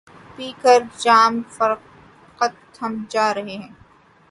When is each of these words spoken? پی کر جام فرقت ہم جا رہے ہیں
پی 0.35 0.47
کر 0.61 0.79
جام 0.99 1.33
فرقت 1.49 2.53
ہم 2.81 2.93
جا 3.09 3.33
رہے 3.33 3.55
ہیں 3.57 3.73